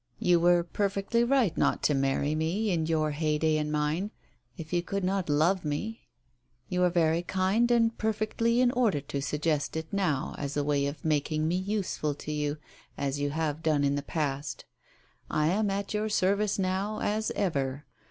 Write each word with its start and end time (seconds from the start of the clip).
You 0.17 0.39
were 0.39 0.63
perfectly 0.63 1.23
right 1.23 1.55
not 1.55 1.83
to 1.83 1.93
marry 1.93 2.33
me, 2.33 2.71
in 2.71 2.87
your 2.87 3.11
heyday 3.11 3.57
and 3.57 3.71
mine, 3.71 4.09
if 4.57 4.73
you 4.73 4.81
could 4.81 5.03
not 5.03 5.29
love 5.29 5.63
me; 5.63 6.07
you 6.67 6.83
are 6.83 6.89
very 6.89 7.21
kind 7.21 7.69
and 7.69 7.95
perfectly 7.95 8.61
in 8.61 8.71
order 8.71 8.99
to 8.99 9.21
suggest 9.21 9.77
it 9.77 9.93
now, 9.93 10.33
as 10.39 10.57
a 10.57 10.63
way 10.63 10.87
of 10.87 11.05
making 11.05 11.47
me 11.47 11.55
useful 11.55 12.15
to 12.15 12.31
you, 12.31 12.57
as 12.97 13.19
you 13.19 13.29
have 13.29 13.61
done 13.61 13.83
in 13.83 13.93
the 13.93 14.01
past. 14.01 14.65
I 15.29 15.49
am 15.49 15.69
at 15.69 15.93
your 15.93 16.09
service 16.09 16.57
now, 16.57 16.99
as 17.01 17.29
ever. 17.35 17.85